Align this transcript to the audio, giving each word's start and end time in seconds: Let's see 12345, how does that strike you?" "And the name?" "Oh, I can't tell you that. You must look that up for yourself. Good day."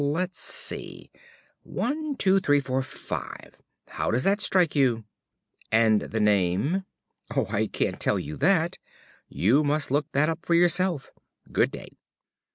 Let's 0.03 0.39
see 0.39 1.11
12345, 1.63 3.55
how 3.89 4.09
does 4.09 4.23
that 4.23 4.41
strike 4.41 4.75
you?" 4.75 5.03
"And 5.71 6.01
the 6.01 6.19
name?" 6.19 6.85
"Oh, 7.35 7.45
I 7.51 7.67
can't 7.67 7.99
tell 7.99 8.17
you 8.17 8.35
that. 8.37 8.79
You 9.29 9.63
must 9.63 9.91
look 9.91 10.11
that 10.13 10.27
up 10.27 10.43
for 10.43 10.55
yourself. 10.55 11.11
Good 11.51 11.69
day." 11.69 11.89